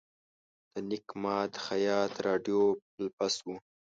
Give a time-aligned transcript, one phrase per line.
[0.71, 2.61] د نیک ماد خیاط راډیو
[2.91, 3.55] فلپس وه.